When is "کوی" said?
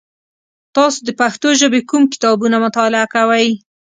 3.15-3.47